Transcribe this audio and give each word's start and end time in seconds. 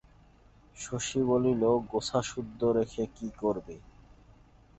শশী 0.75 1.21
বলিল, 1.23 1.61
গোছাসুদ্ধ 1.91 2.61
রেখে 2.77 3.03
কী 3.15 3.27
করবি? 3.37 3.77